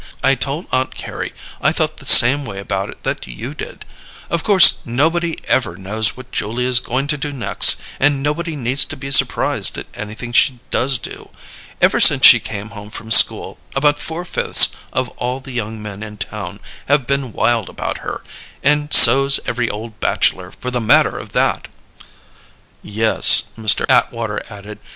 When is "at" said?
9.77-9.85